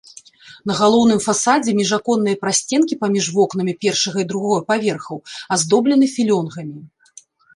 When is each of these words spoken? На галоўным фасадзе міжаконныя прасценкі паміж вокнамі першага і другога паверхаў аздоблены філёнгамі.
На 0.69 0.73
галоўным 0.79 1.19
фасадзе 1.25 1.71
міжаконныя 1.79 2.39
прасценкі 2.45 2.97
паміж 3.03 3.25
вокнамі 3.37 3.73
першага 3.87 4.17
і 4.23 4.27
другога 4.33 4.59
паверхаў 4.73 5.17
аздоблены 5.57 6.05
філёнгамі. 6.17 6.77